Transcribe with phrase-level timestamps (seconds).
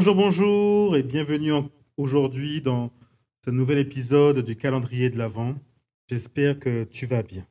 [0.00, 1.52] Bonjour, bonjour et bienvenue
[1.98, 2.90] aujourd'hui dans
[3.44, 5.54] ce nouvel épisode du calendrier de l'Avent.
[6.08, 7.46] J'espère que tu vas bien.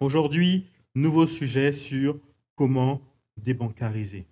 [0.00, 2.18] Aujourd'hui, nouveau sujet sur
[2.56, 3.00] comment
[3.36, 4.26] débancariser.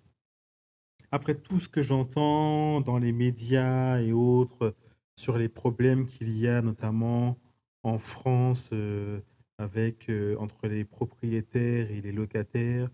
[1.13, 4.75] Après tout ce que j'entends dans les médias et autres
[5.15, 7.39] sur les problèmes qu'il y a notamment
[7.85, 9.21] en France euh,
[9.59, 12.91] avec euh, entre les propriétaires et les locataires,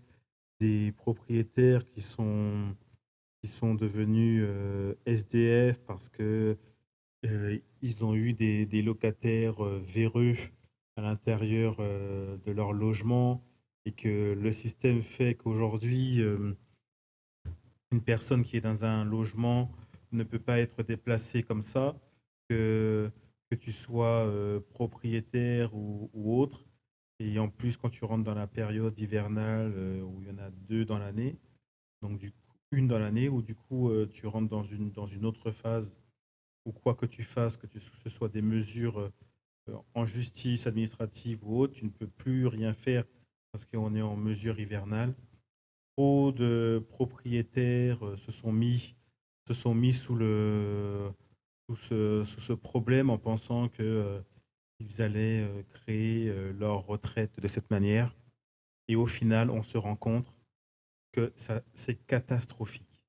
[0.59, 2.75] des propriétaires qui sont
[3.41, 6.57] qui sont devenus euh, SDF parce que
[7.81, 10.35] ils ont eu des, locataires véreux
[10.95, 13.43] à l'intérieur de leur logement
[13.85, 16.19] et que le système fait qu'aujourd'hui
[17.91, 19.71] une personne qui est dans un logement
[20.11, 21.95] ne peut pas être déplacée comme ça,
[22.49, 23.11] que
[23.51, 26.65] que tu sois euh, propriétaire ou, autre.
[27.19, 30.37] Et en plus, quand tu rentres dans la période hivernale euh, où il y en
[30.37, 31.37] a deux dans l'année,
[32.01, 35.05] donc du coup, une dans l'année, où du coup euh, tu rentres dans une, dans
[35.05, 35.97] une autre phase,
[36.65, 39.11] ou quoi que tu fasses, que tu, ce soit des mesures
[39.93, 43.05] en justice administrative ou autre, tu ne peux plus rien faire
[43.51, 45.15] parce qu'on est en mesure hivernale.
[45.97, 48.95] Trop de propriétaires se sont mis,
[49.47, 51.11] se sont mis sous le,
[51.75, 54.21] sous ce, problème en pensant qu'ils euh,
[54.99, 58.15] allaient euh, créer euh, leur retraite de cette manière.
[58.87, 59.95] Et au final, on se rend
[61.11, 61.31] que
[61.73, 63.01] c'est catastrophique.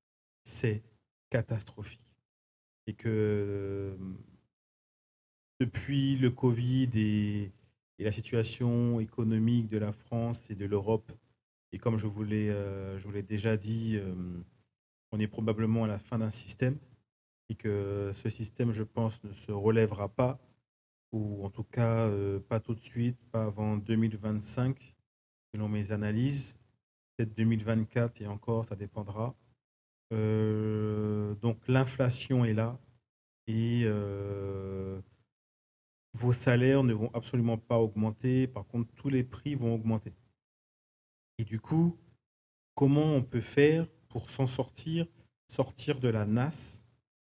[0.44, 0.82] C'est
[1.30, 2.00] catastrophique.
[2.86, 3.96] Et que
[5.60, 7.52] depuis le Covid et,
[7.98, 11.12] la situation économique de la France et de l'Europe,
[11.70, 14.00] et comme je vous l'ai déjà dit,
[15.12, 16.76] on est probablement à la fin d'un système
[17.54, 20.38] que ce système, je pense, ne se relèvera pas,
[21.12, 24.94] ou en tout cas euh, pas tout de suite, pas avant 2025,
[25.52, 26.58] selon mes analyses.
[27.22, 29.36] Peut-être 2024 et encore, ça dépendra.
[30.12, 32.76] Euh, donc l'inflation est là
[33.46, 35.00] et euh,
[36.14, 38.48] vos salaires ne vont absolument pas augmenter.
[38.48, 40.12] Par contre, tous les prix vont augmenter.
[41.38, 41.96] Et du coup,
[42.74, 45.06] comment on peut faire pour s'en sortir,
[45.46, 46.88] sortir de la nasse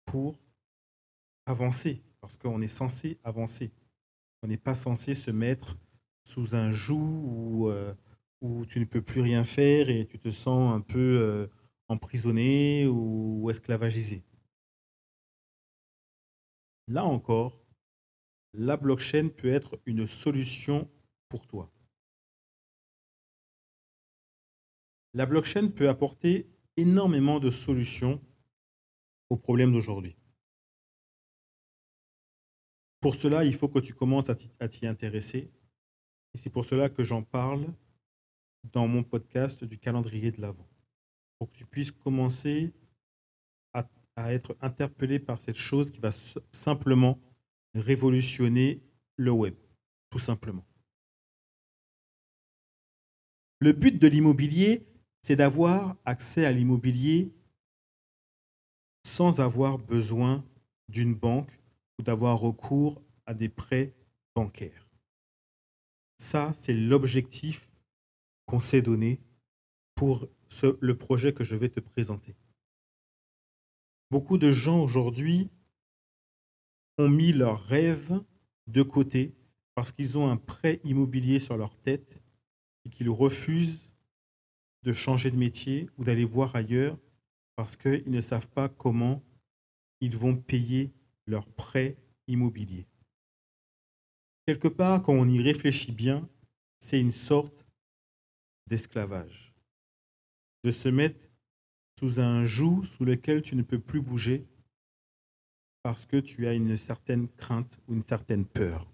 [0.04, 0.38] pour
[1.44, 3.72] avancer, parce qu'on est censé avancer.
[4.44, 5.76] On n'est pas censé se mettre
[6.22, 7.94] sous un joug euh,
[8.42, 11.47] où, tu ne peux plus rien faire et tu te sens un peu euh,
[11.88, 14.22] emprisonné ou esclavagisé.
[16.88, 17.58] Là encore,
[18.53, 20.91] la blockchain peut être une solution
[21.28, 21.72] pour toi.
[25.14, 28.20] La blockchain peut apporter énormément de solutions
[29.30, 30.16] aux problèmes d'aujourd'hui.
[33.00, 35.50] Pour cela, il faut que tu commences à t'y intéresser.
[36.34, 37.66] Et c'est pour cela que j'en parle
[38.65, 40.69] dans mon podcast du calendrier de l'Avent.
[41.39, 42.73] Pour que tu puisses commencer
[43.73, 46.11] à, à, être interpellé par cette chose qui va
[46.53, 47.19] simplement
[47.75, 48.83] révolutionner
[49.17, 49.55] le web,
[50.11, 50.65] tout simplement.
[53.61, 54.87] Le but de l'immobilier,
[55.22, 57.33] c'est d'avoir accès à l'immobilier
[59.05, 60.45] sans avoir besoin
[60.89, 61.61] d'une banque
[61.99, 63.95] ou d'avoir recours à des prêts
[64.34, 64.89] bancaires.
[66.19, 67.72] Ça, c'est l'objectif
[68.53, 69.19] qu'on s'est donné
[69.95, 70.29] pour
[70.83, 72.37] le projet que je vais te présenter.
[74.11, 75.49] Beaucoup de gens aujourd'hui
[76.99, 78.23] ont mis leurs rêves
[78.67, 79.35] de côté
[79.75, 82.21] parce qu'ils ont un prêt immobilier sur leur tête
[82.85, 83.95] et qu'ils refusent
[84.83, 86.99] de changer de métier ou d'aller voir ailleurs
[87.57, 89.23] parce qu'ils ne savent pas comment
[90.03, 90.93] ils vont payer
[91.27, 91.97] leur prêt
[92.27, 92.87] immobilier.
[94.45, 96.29] Quelque part, quand on y réfléchit bien,
[96.81, 97.65] c'est une sorte
[98.67, 99.55] d'esclavage.
[100.65, 101.28] De se mettre
[101.99, 104.47] sous un joug sous lequel tu ne peux plus bouger
[105.83, 108.86] parce que tu as une certaine crainte ou une certaine peur.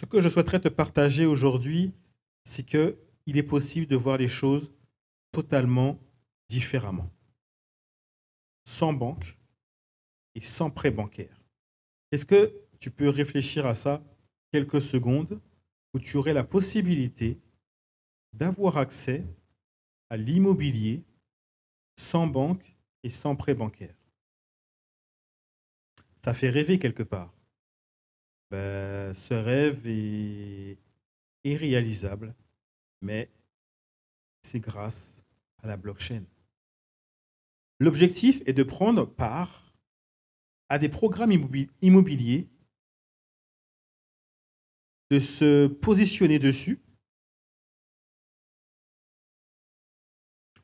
[0.00, 1.92] Ce que je souhaiterais te partager aujourd'hui,
[2.44, 4.72] c'est que il est possible de voir les choses
[5.30, 6.00] totalement
[6.48, 7.10] différemment.
[8.64, 9.38] Sans banque
[10.34, 11.44] et sans prêt bancaire.
[12.12, 14.02] Est-ce que tu peux réfléchir à ça
[14.52, 15.40] quelques secondes?
[15.94, 17.38] Où tu aurais la possibilité
[18.32, 19.24] d'avoir accès
[20.08, 21.02] à l'immobilier
[21.96, 23.94] sans banque et sans prêt bancaire
[26.16, 27.34] Ça fait rêver quelque part.
[28.50, 30.78] Ben, ce rêve est
[31.44, 32.34] irréalisable
[33.00, 33.30] mais
[34.42, 35.24] c'est grâce
[35.62, 36.24] à la blockchain.
[37.78, 39.74] L'objectif est de prendre part
[40.68, 41.32] à des programmes
[41.82, 42.48] immobiliers,
[45.10, 46.80] de se positionner dessus,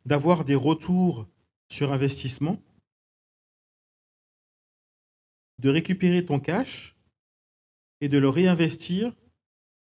[0.05, 1.29] d'avoir des retours
[1.69, 2.63] sur investissement,
[5.59, 6.97] de récupérer ton cash
[8.01, 9.15] et de le réinvestir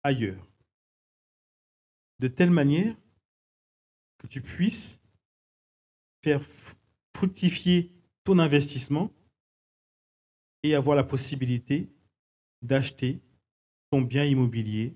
[0.04, 0.48] ailleurs.
[2.19, 2.96] De telle manière
[4.19, 5.02] que tu puisses
[6.24, 6.42] faire
[7.16, 7.92] fructifier
[8.24, 9.12] ton investissement
[10.62, 11.90] et avoir la possibilité
[12.62, 13.22] d'acheter
[14.00, 14.96] bien immobilier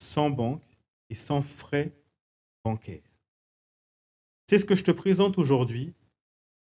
[0.00, 0.64] sans banque
[1.10, 1.92] et sans frais
[2.64, 3.08] bancaires.
[4.48, 5.94] C'est ce que je te présente aujourd'hui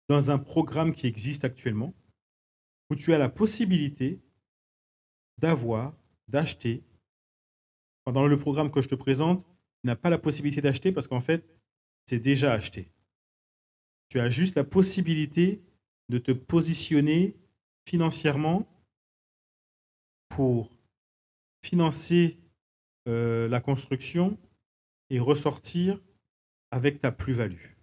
[0.09, 1.95] dans un programme qui existe actuellement,
[2.91, 4.21] où tu as la possibilité
[5.37, 5.95] d'avoir,
[6.27, 6.83] d'acheter.
[8.07, 11.21] Dans le programme que je te présente, tu n'as pas la possibilité d'acheter parce qu'en
[11.21, 11.45] fait,
[12.07, 12.91] c'est déjà acheté.
[14.09, 15.63] Tu as juste la possibilité
[16.09, 17.37] de te positionner
[17.87, 18.67] financièrement
[20.31, 20.78] pour
[21.69, 22.38] financer
[23.09, 24.38] euh, la construction
[25.11, 26.00] et ressortir
[26.70, 27.75] avec ta plus-value.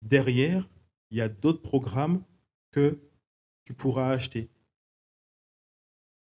[0.00, 0.66] Derrière,
[1.10, 2.24] il y a d'autres programmes
[2.70, 2.98] que
[3.64, 4.48] tu pourras acheter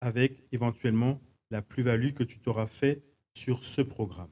[0.01, 1.21] avec éventuellement
[1.51, 3.03] la plus-value que tu t'auras fait
[3.35, 4.31] sur ce programme.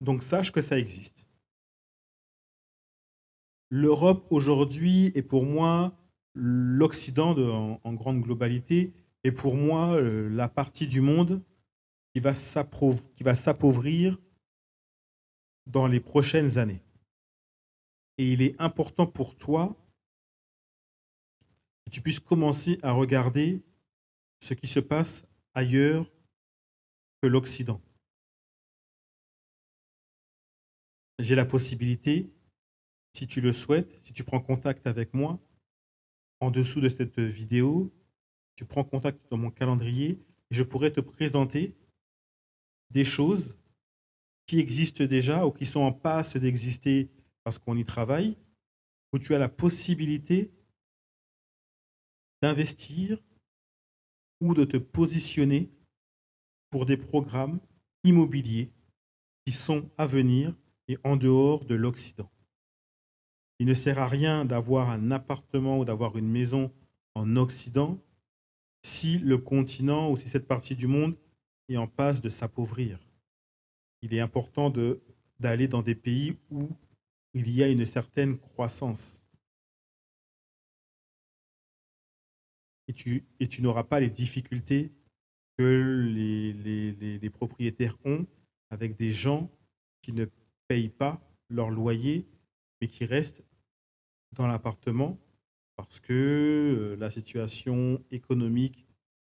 [0.00, 1.28] Donc sache que ça existe.
[3.68, 5.98] L'Europe aujourd'hui est pour moi
[6.34, 8.92] l'Occident en, grande globalité
[9.22, 11.42] est pour moi euh, la partie du monde
[12.12, 14.18] qui va s'appauvrir
[15.66, 16.82] dans les prochaines années.
[18.18, 19.76] Et il est important pour toi
[21.84, 23.62] que tu puisses commencer à regarder
[24.40, 26.10] ce qui se passe ailleurs
[27.22, 27.80] que l'Occident.
[31.18, 32.32] J'ai la possibilité,
[33.12, 35.38] si tu le souhaites, si tu prends contact avec moi,
[36.44, 37.90] en dessous de cette vidéo,
[38.54, 40.20] tu prends contact dans mon calendrier
[40.50, 41.74] et je pourrais te présenter
[42.90, 43.58] des choses
[44.46, 47.10] qui existent déjà ou qui sont en passe d'exister
[47.44, 48.36] parce qu'on y travaille,
[49.12, 50.52] où tu as la possibilité
[52.42, 53.22] d'investir
[54.42, 55.70] ou de te positionner
[56.68, 57.58] pour des programmes
[58.02, 58.70] immobiliers
[59.46, 60.54] qui sont à venir
[60.88, 62.30] et en dehors de l'Occident.
[63.58, 66.72] Il ne sert à rien d'avoir un appartement ou d'avoir une maison
[67.14, 67.98] en Occident
[68.82, 71.16] si le continent ou si cette partie du monde
[71.68, 72.98] est en passe de s'appauvrir.
[74.02, 74.70] Il est important
[75.40, 76.68] d'aller dans des pays où
[77.32, 79.26] il y a une certaine croissance.
[82.86, 84.92] Et tu, et n'auras pas les difficultés
[85.56, 88.26] que les propriétaires ont
[88.68, 89.50] avec des gens
[90.02, 90.26] qui ne
[90.68, 92.26] payent pas leur loyer,
[92.88, 93.44] qui restent
[94.32, 95.18] dans l'appartement
[95.76, 98.86] parce que euh, la situation économique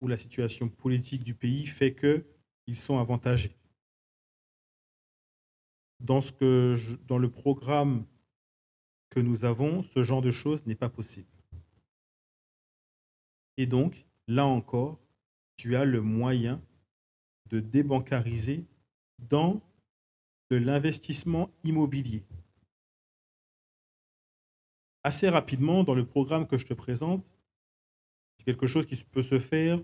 [0.00, 3.56] ou la situation politique du pays fait qu'ils sont avantagés.
[6.00, 6.76] Dans, ce que
[7.06, 8.05] dans le programme
[9.11, 11.29] que nous avons, ce genre de choses n'est pas possible.
[13.56, 15.00] Et donc, là encore,
[15.56, 16.61] tu as le moyen
[17.46, 18.67] de débancariser
[19.19, 19.62] dans
[20.50, 22.25] de l'investissement immobilier.
[25.05, 27.34] Assez rapidement, dans le programme que je te présente,
[28.39, 29.82] c'est quelque chose qui peut se faire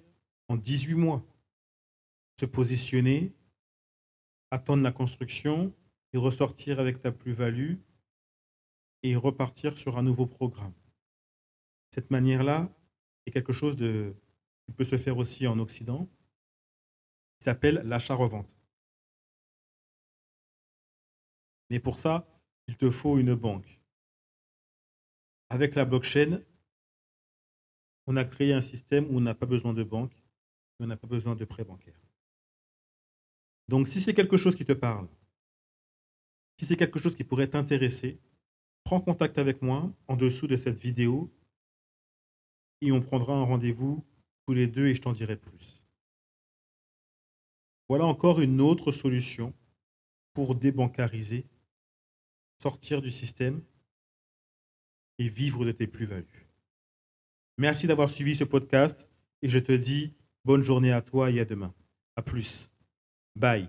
[0.49, 1.23] en 18 mois.
[2.41, 3.35] Se positionner,
[4.51, 5.75] attendre la construction
[6.15, 7.75] et ressortir avec ta plus-value
[9.03, 10.75] et repartir sur un nouveau programme.
[11.91, 12.71] Cette manière-là
[13.27, 14.15] est quelque chose de,
[14.65, 16.09] qui peut se faire aussi en Occident,
[17.39, 18.59] qui s'appelle l'achat-revente.
[21.69, 22.27] Mais pour ça,
[22.69, 23.80] il te faut une banque.
[25.51, 26.41] Avec la blockchain,
[28.07, 30.21] on a créé un système où on n'a pas besoin de banque
[30.81, 32.01] on n'a pas besoin de prêt bancaire.
[33.69, 35.09] Donc si c'est quelque chose qui te parle,
[36.59, 38.19] si c'est quelque chose qui pourrait t'intéresser,
[38.85, 41.31] prends contact avec moi en dessous de cette vidéo
[42.81, 44.05] et on prendra un rendez-vous
[44.47, 45.85] tous les deux et je t'en dirai plus.
[47.89, 49.53] Voilà encore une autre solution
[50.33, 51.47] pour débancariser,
[52.59, 53.63] sortir du système
[55.21, 56.49] et vivre de tes plus-values.
[57.59, 59.09] Merci d'avoir suivi ce podcast
[59.43, 60.15] et je te dis
[60.47, 61.75] bonne journée à toi et à demain.
[62.17, 62.73] À plus.
[63.37, 63.69] Bye.